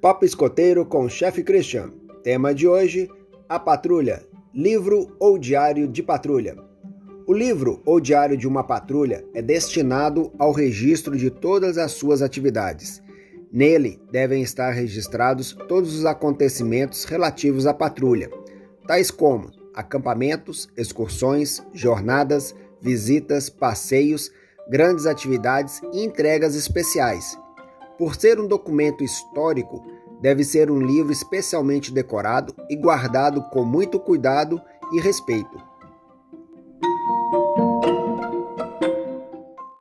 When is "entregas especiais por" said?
26.02-28.14